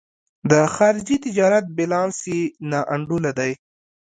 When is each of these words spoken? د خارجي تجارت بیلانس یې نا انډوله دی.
د 0.49 0.53
خارجي 0.73 1.17
تجارت 1.25 1.65
بیلانس 1.77 2.17
یې 2.31 2.41
نا 2.69 2.79
انډوله 2.93 3.31
دی. 3.39 3.51